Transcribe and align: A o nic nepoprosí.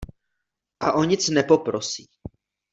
A 0.79 0.89
o 0.93 1.03
nic 1.11 1.29
nepoprosí. 1.37 2.09